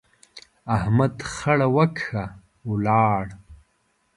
احمد 0.75 1.15
خړه 1.31 1.67
وکښه، 1.75 2.23
ولاړ. 2.69 3.25